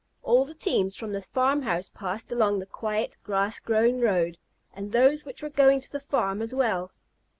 [0.23, 4.39] All the teams from the farm house passed along the quiet, grass grown road,
[4.73, 6.91] and those which were going to the farm as well.